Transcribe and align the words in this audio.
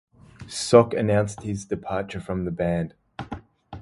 Sok 0.47 0.95
announced 0.95 1.43
his 1.43 1.63
departure 1.63 2.19
from 2.19 2.45
the 2.45 2.49
band. 2.49 2.95